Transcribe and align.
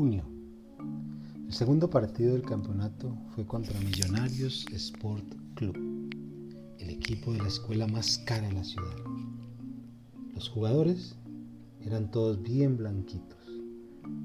El 0.00 1.52
segundo 1.52 1.90
partido 1.90 2.32
del 2.32 2.40
campeonato 2.40 3.14
fue 3.34 3.44
contra 3.44 3.78
Millonarios 3.80 4.64
Sport 4.72 5.26
Club, 5.56 5.76
el 6.78 6.88
equipo 6.88 7.34
de 7.34 7.40
la 7.40 7.48
escuela 7.48 7.86
más 7.86 8.16
cara 8.24 8.48
de 8.48 8.54
la 8.54 8.64
ciudad. 8.64 8.96
Los 10.32 10.48
jugadores 10.48 11.16
eran 11.82 12.10
todos 12.10 12.42
bien 12.42 12.78
blanquitos. 12.78 13.46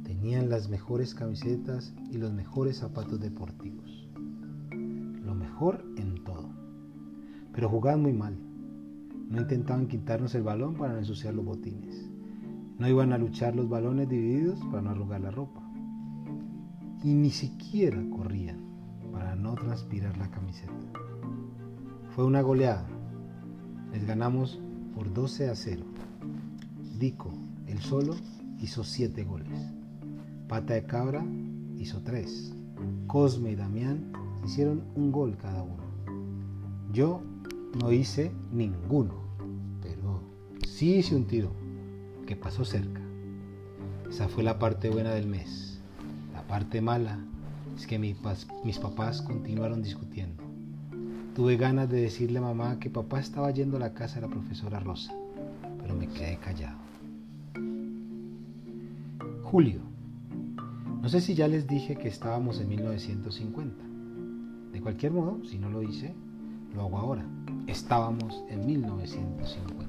Tenían 0.05 0.50
las 0.50 0.70
mejores 0.70 1.14
camisetas 1.14 1.94
y 2.10 2.20
los 2.20 2.32
mejores 2.32 2.78
zapatos 2.78 3.20
deportivos. 3.20 4.07
Lo 4.71 5.36
mejor 5.36 5.84
en 5.98 6.23
todo. 6.23 6.52
Pero 7.52 7.68
jugaban 7.68 8.02
muy 8.02 8.14
mal. 8.14 8.38
No 9.30 9.42
intentaban 9.42 9.89
quitarnos 9.89 10.36
el 10.36 10.44
balón 10.44 10.76
para 10.76 10.94
no 10.94 11.00
ensuciar 11.00 11.34
los 11.34 11.44
botines. 11.44 12.09
No 12.80 12.88
iban 12.88 13.12
a 13.12 13.17
luchar 13.17 13.57
los 13.57 13.67
balones 13.67 14.07
divididos 14.07 14.57
para 14.71 14.81
no 14.81 14.91
arrugar 14.91 15.20
la 15.20 15.31
ropa. 15.31 15.65
Y 17.05 17.14
ni 17.14 17.30
siquiera 17.30 18.04
corrían 18.09 18.58
para 19.12 19.36
no 19.36 19.54
transpirar 19.54 20.18
la 20.18 20.32
camiseta. 20.32 20.73
Fue 22.16 22.26
una 22.26 22.41
goleada. 22.41 22.88
Les 23.94 24.08
ganamos 24.08 24.59
por 24.96 25.13
12 25.13 25.49
a 25.49 25.55
0. 25.55 25.84
Dico, 26.98 27.32
el 27.68 27.77
solo, 27.77 28.16
hizo 28.60 28.84
7 28.84 29.23
goles. 29.23 29.72
Pata 30.48 30.73
de 30.73 30.86
Cabra 30.88 31.23
hizo 31.77 32.02
3. 32.02 32.55
Cosme 33.05 33.52
y 33.52 33.55
Damián 33.55 34.12
hicieron 34.44 34.82
un 34.96 35.12
gol 35.12 35.38
cada 35.38 35.62
uno. 35.62 35.84
Yo 36.91 37.22
no 37.80 37.91
hice 37.91 38.32
ninguno, 38.52 39.13
pero 39.80 40.22
sí 40.68 40.96
hice 40.96 41.16
un 41.16 41.27
tiro 41.27 41.52
que 42.26 42.35
pasó 42.35 42.66
cerca. 42.66 43.02
Esa 44.10 44.27
fue 44.27 44.41
la 44.41 44.57
parte 44.57 44.90
buena 44.90 45.12
del 45.12 45.27
mes. 45.27 45.74
Parte 46.48 46.79
mala 46.79 47.20
es 47.76 47.88
que 47.88 47.98
mis, 47.98 48.15
papás 48.79 49.21
continuaron 49.21 49.82
discutiendo. 49.82 50.43
Tuve 51.35 51.57
ganas 51.57 51.90
de 51.90 52.01
decirle 52.01 52.40
a 52.40 52.43
mamá 52.43 52.79
que 52.79 52.90
papá 52.90 53.20
estaba 53.20 53.51
yendo 53.51 53.77
a 53.77 53.79
la 53.79 53.93
casa 53.93 54.15
de 54.15 54.27
la 54.27 54.34
profesora 54.34 54.79
Rosa, 54.79 55.13
pero 55.82 55.96
me 55.96 56.07
quedé 56.07 56.38
callado. 56.38 56.77
Julio. 59.43 59.82
No 61.01 61.10
sé 61.10 61.21
si 61.21 61.35
ya 61.35 61.48
les 61.48 61.68
dije 61.68 61.96
que 61.96 62.07
estábamos 62.07 62.60
en 62.62 62.70
1950. 62.70 63.84
De 64.72 64.81
cualquier 64.81 65.12
modo, 65.12 65.44
si 65.46 65.57
no 65.57 65.69
lo 65.69 65.84
hice, 65.84 66.13
lo 66.73 66.81
hago 66.84 66.97
ahora. 66.97 67.25
Estábamos 67.68 68.44
en 68.50 68.66
1950. 68.66 69.85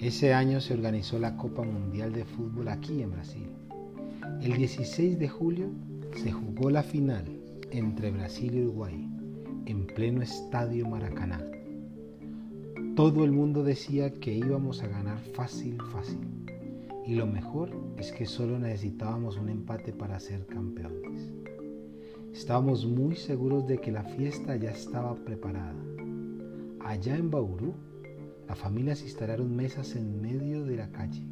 Ese 0.00 0.34
año 0.34 0.60
se 0.60 0.74
organizó 0.74 1.18
la 1.18 1.36
Copa 1.36 1.62
Mundial 1.62 2.12
de 2.12 2.24
Fútbol 2.24 2.68
aquí 2.68 3.02
en 3.02 3.12
Brasil. 3.12 3.53
El 4.42 4.56
16 4.56 5.18
de 5.18 5.28
julio 5.28 5.70
se 6.16 6.32
jugó 6.32 6.70
la 6.70 6.82
final 6.82 7.24
entre 7.70 8.10
Brasil 8.10 8.54
y 8.54 8.62
Uruguay 8.62 9.08
en 9.66 9.86
pleno 9.86 10.22
estadio 10.22 10.88
Maracaná. 10.88 11.44
Todo 12.94 13.24
el 13.24 13.32
mundo 13.32 13.62
decía 13.64 14.12
que 14.12 14.32
íbamos 14.32 14.82
a 14.82 14.86
ganar 14.88 15.18
fácil, 15.18 15.78
fácil. 15.92 16.20
Y 17.06 17.16
lo 17.16 17.26
mejor 17.26 17.70
es 17.98 18.12
que 18.12 18.24
solo 18.24 18.58
necesitábamos 18.58 19.36
un 19.36 19.48
empate 19.48 19.92
para 19.92 20.20
ser 20.20 20.46
campeones. 20.46 21.30
Estábamos 22.32 22.86
muy 22.86 23.16
seguros 23.16 23.66
de 23.66 23.78
que 23.78 23.92
la 23.92 24.04
fiesta 24.04 24.56
ya 24.56 24.70
estaba 24.70 25.14
preparada. 25.16 25.74
Allá 26.80 27.16
en 27.16 27.30
Bauru 27.30 27.74
las 28.48 28.58
familias 28.58 29.02
instalaron 29.02 29.54
mesas 29.54 29.96
en 29.96 30.20
medio 30.20 30.64
de 30.64 30.76
la 30.76 30.90
calle 30.90 31.26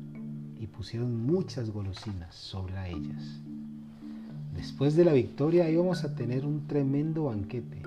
y 0.63 0.69
pusieron 0.69 1.27
muchas 1.27 1.71
golosinas 1.71 2.37
sobre 2.37 2.89
ellas. 2.89 3.41
Después 4.55 4.95
de 4.95 5.05
la 5.05 5.13
victoria 5.13 5.69
íbamos 5.69 6.05
a 6.05 6.14
tener 6.14 6.47
un 6.47 6.69
tremendo 6.69 7.25
banquete 7.25 7.83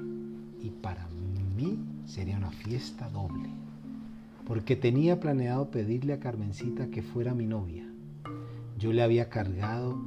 y 0.61 0.71
para 0.71 1.07
mí 1.55 1.79
sería 2.05 2.35
una 2.35 2.51
fiesta 2.51 3.09
doble, 3.09 3.47
porque 4.45 4.75
tenía 4.75 5.21
planeado 5.21 5.71
pedirle 5.71 6.11
a 6.11 6.19
Carmencita 6.19 6.87
que 6.87 7.01
fuera 7.01 7.33
mi 7.33 7.45
novia. 7.45 7.85
Yo 8.77 8.91
le 8.91 9.03
había 9.03 9.29
cargado 9.29 9.97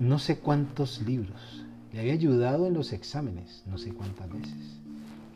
no 0.00 0.18
sé 0.18 0.38
cuántos 0.38 1.02
libros, 1.02 1.66
le 1.92 2.00
había 2.00 2.14
ayudado 2.14 2.66
en 2.66 2.72
los 2.72 2.94
exámenes 2.94 3.62
no 3.66 3.76
sé 3.76 3.92
cuántas 3.92 4.30
veces, 4.30 4.80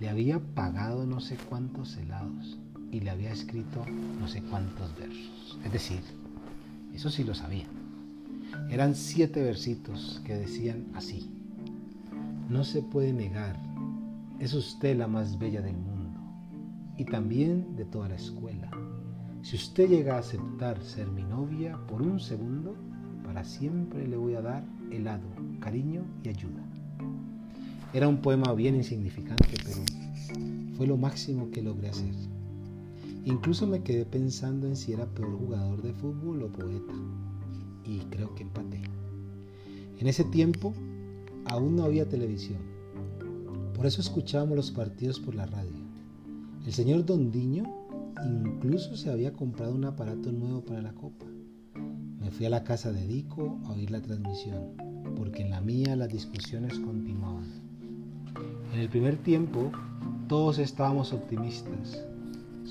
le 0.00 0.09
había 0.09 0.38
pagado 0.38 1.04
no 1.04 1.21
sé 1.21 1.37
cuántos 1.37 1.99
helados 1.99 2.56
y 2.91 3.00
le 3.00 3.10
había 3.10 3.33
escrito 3.33 3.84
no 4.19 4.27
sé 4.28 4.43
cuántos 4.44 4.97
versos. 4.97 5.59
Es 5.62 5.72
decir, 5.72 6.00
eso 6.95 7.11
sí 7.11 7.25
lo 7.25 7.34
sabía. 7.34 7.67
Eran 8.71 8.95
siete 8.95 9.43
versitos 9.43 10.21
que 10.25 10.34
decían 10.37 10.87
así. 10.95 11.31
No 12.49 12.65
se 12.65 12.83
puede 12.83 13.12
negar, 13.12 13.56
es 14.39 14.55
usted 14.55 14.97
la 14.97 15.06
más 15.06 15.39
bella 15.39 15.61
del 15.61 15.77
mundo 15.77 16.21
y 16.97 17.05
también 17.05 17.77
de 17.77 17.84
toda 17.84 18.09
la 18.09 18.17
escuela. 18.17 18.71
Si 19.43 19.56
usted 19.56 19.89
llega 19.89 20.17
a 20.17 20.21
aceptar 20.21 20.83
ser 20.83 21.11
mi 21.11 21.23
novia 21.23 21.78
por 21.87 22.03
un 22.03 22.21
segundo, 22.21 22.77
para 23.25 23.45
siempre 23.45 24.07
le 24.07 24.17
voy 24.17 24.34
a 24.34 24.43
dar 24.43 24.65
helado, 24.91 25.27
cariño 25.61 26.03
y 26.22 26.28
ayuda. 26.28 26.62
Era 27.93 28.07
un 28.07 28.19
poema 28.19 28.53
bien 28.53 28.77
insignificante, 28.77 29.57
pero 29.65 29.78
fue 30.77 30.87
lo 30.87 30.97
máximo 30.97 31.51
que 31.51 31.62
logré 31.62 31.89
hacer. 31.89 32.15
Incluso 33.25 33.66
me 33.66 33.82
quedé 33.82 34.04
pensando 34.04 34.66
en 34.66 34.76
si 34.76 34.92
era 34.92 35.06
peor 35.06 35.36
jugador 35.38 35.82
de 35.82 35.92
fútbol 35.92 36.42
o 36.42 36.53
poeta. 36.53 36.94
Y 37.84 37.98
creo 38.10 38.34
que 38.34 38.42
empaté. 38.42 38.82
En 39.98 40.06
ese 40.06 40.25
tiempo 40.25 40.72
aún 41.44 41.76
no 41.76 41.84
había 41.84 42.09
televisión. 42.09 42.59
Por 43.75 43.86
eso 43.86 44.00
escuchábamos 44.00 44.56
los 44.56 44.70
partidos 44.70 45.20
por 45.20 45.34
la 45.34 45.47
radio. 45.47 45.80
El 46.64 46.72
señor 46.72 47.04
Dondiño 47.04 47.64
incluso 48.25 48.97
se 48.97 49.10
había 49.10 49.32
comprado 49.32 49.75
un 49.75 49.84
aparato 49.84 50.30
nuevo 50.32 50.62
para 50.62 50.82
la 50.82 50.92
copa. 50.92 51.26
Me 52.19 52.30
fui 52.30 52.47
a 52.47 52.50
la 52.50 52.64
casa 52.64 52.92
de 52.92 53.06
Dico 53.06 53.59
a 53.64 53.72
oír 53.72 53.91
la 53.91 54.03
transmisión, 54.03 54.75
porque 55.16 55.42
en 55.42 55.50
la 55.50 55.60
mía 55.60 55.97
las 55.97 56.09
discusiones 56.09 56.78
continuaban. 56.78 57.47
En 58.72 58.80
el 58.80 58.88
primer 58.88 59.16
tiempo 59.16 59.72
todos 60.28 60.59
estábamos 60.59 61.12
optimistas, 61.12 62.04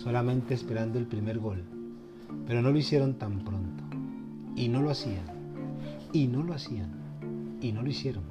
solamente 0.03 0.53
esperando 0.53 0.97
el 0.97 1.05
primer 1.05 1.39
gol, 1.39 1.61
pero 2.47 2.61
no 2.61 2.71
lo 2.71 2.77
hicieron 2.77 3.15
tan 3.15 3.39
pronto. 3.43 3.83
Y 4.55 4.69
no 4.69 4.81
lo 4.81 4.91
hacían, 4.91 5.25
y 6.13 6.27
no 6.27 6.41
lo 6.41 6.53
hacían, 6.53 6.89
y 7.61 7.73
no 7.73 7.81
lo 7.81 7.89
hicieron. 7.89 8.23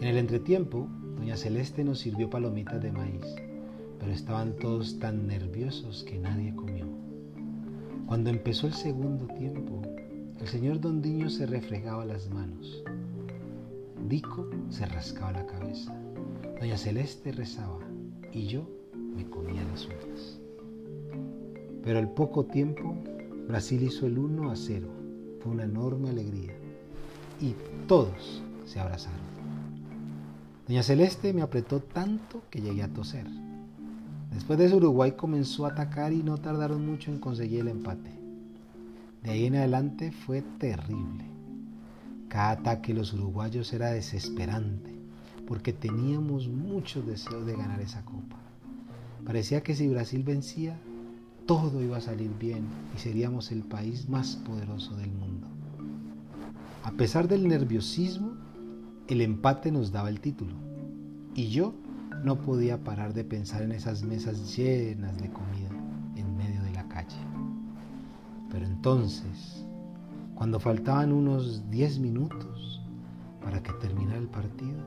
En 0.00 0.06
el 0.06 0.16
entretiempo, 0.16 0.88
doña 1.16 1.36
Celeste 1.36 1.82
nos 1.82 1.98
sirvió 1.98 2.30
palomitas 2.30 2.80
de 2.80 2.92
maíz, 2.92 3.24
pero 3.98 4.12
estaban 4.12 4.54
todos 4.54 5.00
tan 5.00 5.26
nerviosos 5.26 6.04
que 6.04 6.18
nadie 6.18 6.54
comió. 6.54 6.86
Cuando 8.06 8.30
empezó 8.30 8.68
el 8.68 8.74
segundo 8.74 9.26
tiempo, 9.26 9.82
el 10.38 10.46
señor 10.46 10.80
Dondiño 10.80 11.28
se 11.28 11.46
refregaba 11.46 12.04
las 12.04 12.30
manos. 12.30 12.84
Dico 14.08 14.48
se 14.70 14.86
rascaba 14.86 15.32
la 15.32 15.46
cabeza. 15.46 15.92
Doña 16.60 16.78
Celeste 16.78 17.32
rezaba 17.32 17.80
y 18.32 18.46
yo 18.46 18.70
me 18.94 19.28
comía 19.28 19.64
las 19.64 19.86
uñas. 19.86 20.40
Pero 21.88 22.00
al 22.00 22.10
poco 22.10 22.44
tiempo 22.44 22.94
Brasil 23.46 23.82
hizo 23.82 24.06
el 24.06 24.18
1 24.18 24.50
a 24.50 24.56
0. 24.56 24.88
Fue 25.40 25.52
una 25.52 25.64
enorme 25.64 26.10
alegría. 26.10 26.52
Y 27.40 27.54
todos 27.86 28.42
se 28.66 28.78
abrazaron. 28.78 29.18
Doña 30.66 30.82
Celeste 30.82 31.32
me 31.32 31.40
apretó 31.40 31.80
tanto 31.80 32.42
que 32.50 32.60
llegué 32.60 32.82
a 32.82 32.92
toser. 32.92 33.26
Después 34.34 34.58
de 34.58 34.66
eso 34.66 34.76
Uruguay 34.76 35.12
comenzó 35.12 35.64
a 35.64 35.70
atacar 35.70 36.12
y 36.12 36.22
no 36.22 36.36
tardaron 36.36 36.84
mucho 36.84 37.10
en 37.10 37.20
conseguir 37.20 37.60
el 37.60 37.68
empate. 37.68 38.10
De 39.22 39.30
ahí 39.30 39.46
en 39.46 39.56
adelante 39.56 40.12
fue 40.12 40.42
terrible. 40.42 41.24
Cada 42.28 42.50
ataque 42.50 42.92
de 42.92 42.98
los 42.98 43.14
uruguayos 43.14 43.72
era 43.72 43.92
desesperante 43.92 44.94
porque 45.46 45.72
teníamos 45.72 46.48
mucho 46.48 47.00
deseo 47.00 47.46
de 47.46 47.56
ganar 47.56 47.80
esa 47.80 48.04
copa. 48.04 48.36
Parecía 49.24 49.62
que 49.62 49.74
si 49.74 49.88
Brasil 49.88 50.22
vencía, 50.22 50.78
todo 51.48 51.82
iba 51.82 51.96
a 51.96 52.02
salir 52.02 52.30
bien 52.38 52.66
y 52.94 52.98
seríamos 52.98 53.50
el 53.52 53.62
país 53.62 54.06
más 54.06 54.36
poderoso 54.36 54.94
del 54.96 55.10
mundo. 55.10 55.46
A 56.84 56.90
pesar 56.90 57.26
del 57.26 57.48
nerviosismo, 57.48 58.32
el 59.08 59.22
empate 59.22 59.72
nos 59.72 59.90
daba 59.90 60.10
el 60.10 60.20
título 60.20 60.52
y 61.34 61.48
yo 61.48 61.72
no 62.22 62.36
podía 62.36 62.84
parar 62.84 63.14
de 63.14 63.24
pensar 63.24 63.62
en 63.62 63.72
esas 63.72 64.02
mesas 64.02 64.54
llenas 64.54 65.16
de 65.16 65.30
comida 65.30 65.70
en 66.16 66.36
medio 66.36 66.62
de 66.64 66.72
la 66.72 66.86
calle. 66.86 67.16
Pero 68.50 68.66
entonces, 68.66 69.64
cuando 70.34 70.60
faltaban 70.60 71.12
unos 71.12 71.70
10 71.70 71.98
minutos 72.00 72.82
para 73.42 73.62
que 73.62 73.72
terminara 73.80 74.18
el 74.18 74.28
partido, 74.28 74.82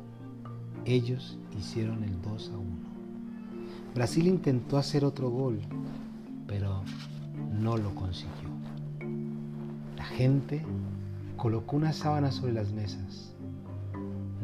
ellos 0.86 1.40
hicieron 1.58 2.04
el 2.04 2.22
2 2.22 2.52
a 2.54 2.58
1. 2.60 2.68
Brasil 3.96 4.28
intentó 4.28 4.78
hacer 4.78 5.04
otro 5.04 5.32
gol, 5.32 5.60
pero 6.52 6.82
no 7.62 7.78
lo 7.78 7.96
consiguió. 7.96 8.50
La 9.96 10.04
gente 10.04 10.62
colocó 11.38 11.78
una 11.78 11.94
sábana 11.94 12.30
sobre 12.30 12.52
las 12.52 12.74
mesas. 12.74 13.34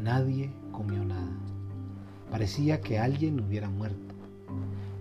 Nadie 0.02 0.50
comió 0.72 1.04
nada. 1.04 1.36
Parecía 2.30 2.80
que 2.80 2.98
alguien 2.98 3.38
hubiera 3.40 3.68
muerto. 3.68 4.14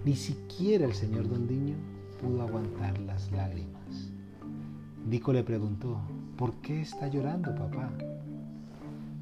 Ni 0.04 0.18
siquiera 0.18 0.86
el 0.86 0.94
señor 0.94 1.30
Dondiño 1.30 1.76
pudo 2.22 2.42
aguantar 2.42 3.00
las 3.00 3.32
lágrimas. 3.32 4.12
Dico 5.10 5.32
le 5.32 5.44
preguntó, 5.44 6.02
¿por 6.36 6.56
qué 6.56 6.82
está 6.82 7.08
llorando, 7.08 7.56
papá? 7.56 7.90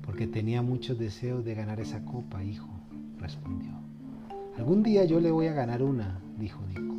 Porque 0.01 0.25
tenía 0.25 0.63
muchos 0.63 0.97
deseos 0.97 1.45
de 1.45 1.53
ganar 1.53 1.79
esa 1.79 2.03
copa, 2.03 2.43
hijo, 2.43 2.69
respondió. 3.19 3.73
Algún 4.57 4.81
día 4.81 5.05
yo 5.05 5.19
le 5.19 5.29
voy 5.29 5.45
a 5.47 5.53
ganar 5.53 5.83
una, 5.83 6.19
dijo 6.39 6.63
Dico. 6.67 6.95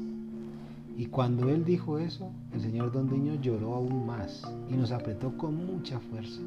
Y 0.97 1.07
cuando 1.07 1.51
él 1.51 1.65
dijo 1.65 1.99
eso, 1.99 2.33
el 2.55 2.61
señor 2.63 2.91
Dondiño 2.91 3.35
lloró 3.35 3.75
aún 3.75 4.07
más 4.07 4.43
y 4.71 4.75
nos 4.75 4.93
apretó 4.93 5.37
con 5.37 5.55
mucha 5.67 6.01
fuerza 6.01 6.41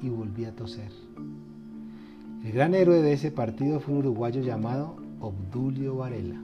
y 0.00 0.08
volvió 0.08 0.48
a 0.48 0.52
toser. 0.52 0.92
El 2.44 2.52
gran 2.52 2.74
héroe 2.74 3.02
de 3.02 3.12
ese 3.12 3.32
partido 3.32 3.80
fue 3.80 3.94
un 3.94 4.00
uruguayo 4.00 4.40
llamado 4.42 4.94
Obdulio 5.20 5.96
Varela. 5.96 6.40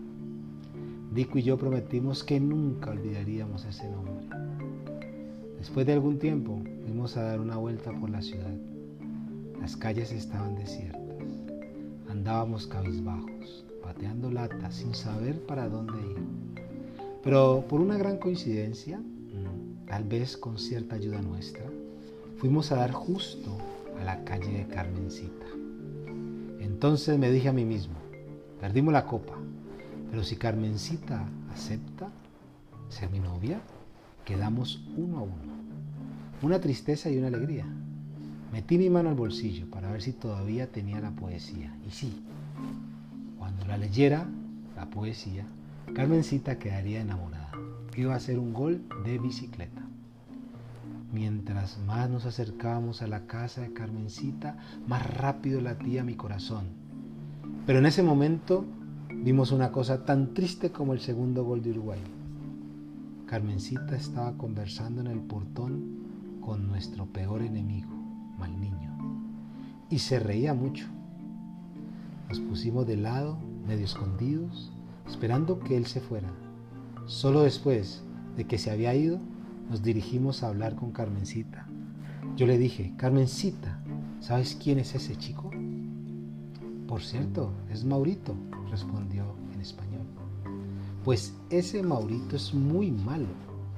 Dico 1.15 1.39
y 1.39 1.43
yo 1.43 1.57
prometimos 1.57 2.25
que 2.25 2.41
nunca 2.41 2.91
olvidaríamos 2.91 3.65
ese 3.65 3.89
nombre. 3.89 4.27
Después 5.59 5.87
de 5.87 5.93
algún 5.93 6.19
tiempo 6.19 6.61
fuimos 6.85 7.17
a 7.17 7.23
dar 7.23 7.41
una 7.41 7.59
vuelta 7.59 7.93
por 7.93 8.11
la 8.11 8.23
ciudad. 8.23 8.57
Las 9.61 9.77
calles 9.77 10.11
estaban 10.11 10.57
desiertas. 10.57 11.01
Andábamos 12.09 12.67
cabizbajos, 12.67 13.65
pateando 13.81 14.33
latas 14.33 14.75
sin 14.75 14.93
saber 14.93 15.47
para 15.47 15.69
dónde 15.69 16.01
ir. 16.01 16.42
Pero 17.23 17.65
por 17.69 17.81
una 17.81 17.97
gran 17.97 18.19
coincidencia, 18.19 19.01
tal 19.87 20.05
vez 20.05 20.37
con 20.37 20.59
cierta 20.59 20.97
ayuda 20.97 21.23
nuestra, 21.23 21.65
fuimos 22.39 22.73
a 22.73 22.77
dar 22.77 22.93
justo 22.93 23.57
a 24.01 24.05
la 24.05 24.25
calle 24.25 24.51
de 24.51 24.67
Carmencita. 24.67 25.47
Entonces 26.61 27.19
me 27.19 27.31
dije 27.31 27.49
a 27.49 27.53
mí 27.53 27.65
mismo, 27.65 27.95
perdimos 28.61 28.93
la 28.93 29.07
copa, 29.07 29.35
pero 30.11 30.25
si 30.25 30.37
Carmencita 30.37 31.29
acepta 31.53 32.11
ser 32.89 33.11
mi 33.11 33.21
novia, 33.21 33.61
quedamos 34.25 34.85
uno 34.97 35.19
a 35.19 35.23
uno. 35.23 35.53
Una 36.43 36.61
tristeza 36.61 37.09
y 37.09 37.19
una 37.19 37.29
alegría. 37.29 37.67
Metí 38.53 38.79
mi 38.79 38.91
mano 38.91 39.11
al 39.11 39.15
bolsillo 39.15 39.71
para 39.71 39.93
ver 39.93 40.03
si 40.03 40.13
todavía 40.13 40.67
tenía 40.67 41.01
la 41.01 41.13
poesía. 41.13 41.75
Y 41.87 41.91
sí, 41.93 42.13
cuando 43.39 43.65
la 43.67 43.77
leyera, 43.77 44.27
la 44.75 44.91
poesía, 44.91 45.47
Carmencita 45.95 46.59
quedaría 46.59 47.03
enamorada. 47.03 47.53
Iba 47.97 48.15
a 48.15 48.21
ser 48.21 48.39
un 48.39 48.55
gol 48.55 48.83
de 49.05 49.19
bicicleta. 49.19 49.83
Mientras 51.13 51.79
más 51.87 52.09
nos 52.09 52.25
acercábamos 52.25 53.03
a 53.03 53.07
la 53.07 53.27
casa 53.27 53.61
de 53.61 53.75
Carmencita, 53.75 54.57
más 54.87 55.05
rápido 55.15 55.61
latía 55.61 56.03
mi 56.03 56.15
corazón. 56.15 56.69
Pero 57.67 57.81
en 57.81 57.87
ese 57.87 58.03
momento 58.03 58.65
vimos 59.15 59.53
una 59.53 59.71
cosa 59.71 60.07
tan 60.07 60.33
triste 60.33 60.73
como 60.73 60.95
el 60.95 61.01
segundo 61.01 61.45
gol 61.45 61.63
de 61.63 61.73
Uruguay. 61.73 62.01
Carmencita 63.27 63.95
estaba 63.95 64.39
conversando 64.39 65.03
en 65.03 65.09
el 65.09 65.21
portón 65.21 66.41
con 66.41 66.67
nuestro 66.67 67.07
peor 67.07 67.43
enemigo, 67.43 67.91
mal 68.39 68.59
niño, 68.59 68.97
y 69.91 69.99
se 69.99 70.19
reía 70.19 70.55
mucho. 70.55 70.87
Nos 72.29 72.41
pusimos 72.41 72.87
de 72.87 72.97
lado, 72.97 73.39
medio 73.67 73.85
escondidos, 73.85 74.73
esperando 75.07 75.59
que 75.61 75.77
él 75.77 75.87
se 75.87 76.01
fuera. 76.01 76.29
Solo 77.07 77.43
después 77.43 78.03
de 78.37 78.47
que 78.47 78.59
se 78.59 78.71
había 78.71 78.95
ido, 78.95 79.19
nos 79.69 79.83
dirigimos 79.83 80.43
a 80.43 80.49
hablar 80.49 80.77
con 80.77 80.93
Carmencita. 80.93 81.67
Yo 82.37 82.47
le 82.47 82.59
dije, 82.59 82.95
Carmencita, 82.97 83.83
¿sabes 84.21 84.57
quién 84.61 84.79
es 84.79 84.95
ese 84.95 85.17
chico? 85.17 85.51
Por 86.87 87.03
cierto, 87.03 87.53
es 87.71 87.85
Maurito, 87.85 88.35
respondió 88.71 89.25
en 89.55 89.61
español. 89.61 90.07
Pues 91.05 91.35
ese 91.51 91.83
Maurito 91.83 92.37
es 92.37 92.55
muy 92.55 92.91
malo, 92.91 93.27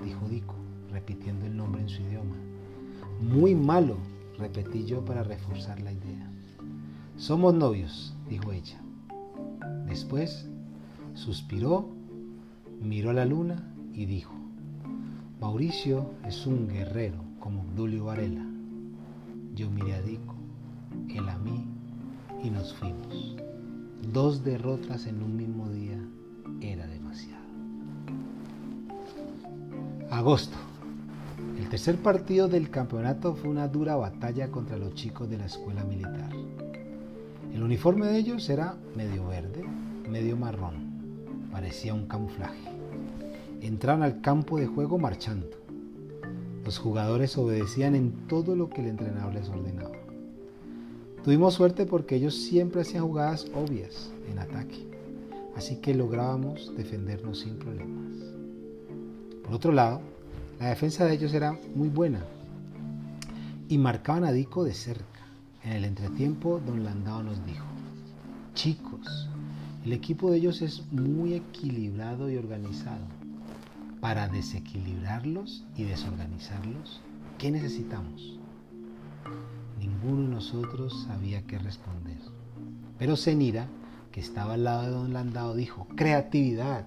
dijo 0.05 0.29
Dico, 0.29 0.55
repitiendo 0.91 1.47
el 1.47 1.57
nombre 1.57 1.83
en 1.83 1.89
su 1.89 2.03
idioma. 2.03 2.37
Muy 3.23 3.55
malo, 3.55 3.97
repetí 4.39 4.85
yo 4.85 5.05
para 5.05 5.23
reforzar 5.23 5.81
la 5.81 5.93
idea. 5.93 6.31
Somos 7.17 7.55
novios, 7.55 8.15
dijo 8.29 8.53
ella. 8.53 8.81
Después 9.87 10.49
suspiró, 11.15 11.89
miró 12.83 13.11
a 13.11 13.15
la 13.15 13.25
luna 13.25 13.73
y 13.93 14.07
dijo, 14.07 14.35
Mauricio 15.41 16.11
es 16.27 16.47
un 16.47 16.69
guerrero 16.69 17.23
como 17.39 17.65
Julio 17.77 18.07
Varela. 18.07 18.45
Yo 19.55 19.71
miré 19.71 19.95
a 19.95 20.03
Dico, 20.03 20.35
él 21.09 21.29
a 21.29 21.39
mí 21.39 21.67
y 22.43 22.51
nos 22.51 22.75
fuimos. 22.75 23.37
Dos 24.13 24.45
derrotas 24.45 25.07
en 25.07 25.23
un 25.23 25.37
mismo 25.37 25.69
día 25.71 25.99
era 26.61 26.87
demasiado. 26.87 27.45
Agosto. 30.11 30.57
El 31.59 31.69
tercer 31.69 31.97
partido 31.97 32.49
del 32.49 32.71
campeonato 32.71 33.35
fue 33.35 33.51
una 33.51 33.69
dura 33.69 33.97
batalla 33.97 34.51
contra 34.51 34.77
los 34.77 34.95
chicos 34.95 35.29
de 35.29 35.39
la 35.39 35.47
escuela 35.47 35.85
militar. 35.85 36.31
El 37.53 37.63
uniforme 37.63 38.07
de 38.07 38.19
ellos 38.19 38.49
era 38.49 38.77
medio 38.97 39.27
verde, 39.27 39.65
medio 40.09 40.37
marrón. 40.37 40.94
Parecía 41.55 41.95
un 41.95 42.07
camuflaje. 42.07 42.69
Entraron 43.61 44.03
al 44.03 44.21
campo 44.21 44.59
de 44.59 44.67
juego 44.67 44.99
marchando. 44.99 45.47
Los 46.65 46.79
jugadores 46.79 47.39
obedecían 47.39 47.95
en 47.95 48.27
todo 48.27 48.57
lo 48.57 48.69
que 48.69 48.81
el 48.81 48.89
entrenador 48.89 49.35
les 49.35 49.49
ordenaba. 49.49 49.95
Tuvimos 51.23 51.55
suerte 51.55 51.87
porque 51.87 52.17
ellos 52.17 52.35
siempre 52.35 52.81
hacían 52.81 53.07
jugadas 53.07 53.47
obvias 53.55 54.11
en 54.29 54.41
ataque, 54.41 54.85
así 55.55 55.77
que 55.77 55.95
lográbamos 55.95 56.73
defendernos 56.77 57.39
sin 57.39 57.57
problemas. 57.57 58.17
Por 59.45 59.55
otro 59.55 59.71
lado, 59.71 60.01
la 60.59 60.71
defensa 60.71 61.05
de 61.05 61.15
ellos 61.15 61.33
era 61.35 61.57
muy 61.77 61.89
buena 61.89 62.25
y 63.69 63.79
marcaban 63.79 64.25
a 64.25 64.33
Dico 64.33 64.65
de 64.65 64.75
cerca. 64.75 65.05
En 65.63 65.71
el 65.75 65.85
entretiempo, 65.85 66.61
don 66.67 66.83
Landao 66.83 67.23
nos 67.23 67.47
dijo, 67.47 67.65
chicos, 68.55 68.94
el 69.85 69.93
equipo 69.93 70.31
de 70.31 70.39
ellos 70.39 70.63
es 70.63 70.83
muy 70.93 71.35
equilibrado 71.35 72.31
y 72.31 72.37
organizado. 72.37 73.05
Para 74.01 74.29
desequilibrarlos 74.29 75.67
y 75.77 75.85
desorganizarlos, 75.85 77.03
¿qué 77.37 77.51
necesitamos? 77.51 78.39
Ninguno 79.79 80.23
de 80.23 80.29
nosotros 80.29 81.05
sabía 81.07 81.43
qué 81.43 81.59
responder. 81.59 82.17
Pero 82.99 83.17
Zenira, 83.17 83.69
que 84.11 84.21
estaba 84.21 84.55
al 84.55 84.65
lado 84.65 84.83
de 84.85 84.91
don 84.91 85.13
Landao, 85.13 85.55
dijo, 85.55 85.87
creatividad, 85.97 86.87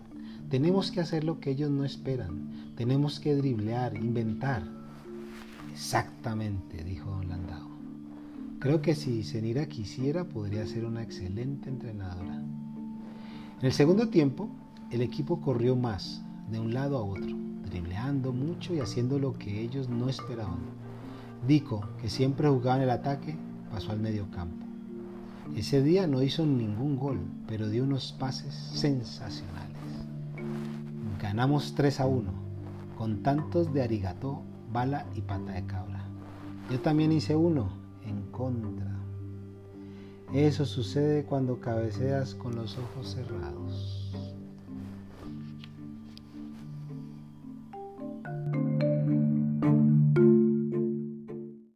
tenemos 0.49 0.89
que 0.89 1.01
hacer 1.01 1.23
lo 1.23 1.39
que 1.39 1.51
ellos 1.51 1.69
no 1.69 1.85
esperan, 1.85 2.73
tenemos 2.75 3.19
que 3.19 3.35
driblear, 3.35 3.95
inventar. 3.95 4.63
Exactamente, 5.71 6.83
dijo 6.83 7.11
don 7.11 7.29
Landao. 7.29 7.69
Creo 8.59 8.81
que 8.81 8.95
si 8.95 9.23
Zenira 9.23 9.67
quisiera, 9.67 10.27
podría 10.27 10.65
ser 10.65 10.85
una 10.85 11.03
excelente 11.03 11.69
entrenadora. 11.69 12.46
En 13.59 13.65
el 13.65 13.73
segundo 13.73 14.09
tiempo, 14.09 14.49
el 14.91 15.01
equipo 15.01 15.41
corrió 15.41 15.75
más, 15.75 16.21
de 16.51 16.59
un 16.59 16.75
lado 16.75 16.95
a 16.95 17.01
otro, 17.01 17.35
dribleando 17.65 18.31
mucho 18.31 18.75
y 18.75 18.79
haciendo 18.79 19.17
lo 19.17 19.33
que 19.33 19.61
ellos 19.61 19.89
no 19.89 20.09
esperaban. 20.09 20.59
Dico, 21.47 21.81
que 21.99 22.07
siempre 22.07 22.49
jugaba 22.49 22.77
en 22.77 22.83
el 22.83 22.91
ataque, 22.91 23.35
pasó 23.71 23.91
al 23.93 23.99
medio 23.99 24.29
campo. 24.29 24.63
Ese 25.55 25.81
día 25.81 26.05
no 26.05 26.21
hizo 26.21 26.45
ningún 26.45 26.97
gol, 26.97 27.19
pero 27.47 27.67
dio 27.67 27.83
unos 27.83 28.11
pases 28.11 28.53
sensacionales. 28.53 29.75
Ganamos 31.19 31.73
3 31.73 31.99
a 31.99 32.05
1, 32.05 32.31
con 32.95 33.23
tantos 33.23 33.73
de 33.73 33.81
arigató, 33.81 34.43
bala 34.71 35.07
y 35.15 35.21
pata 35.21 35.53
de 35.53 35.65
cabra. 35.65 36.05
Yo 36.69 36.79
también 36.81 37.11
hice 37.11 37.35
uno, 37.35 37.69
en 38.05 38.21
contra. 38.29 38.96
Eso 40.33 40.65
sucede 40.65 41.23
cuando 41.23 41.59
cabeceas 41.61 42.35
con 42.35 42.55
los 42.55 42.77
ojos 42.77 43.13
cerrados. 43.13 43.96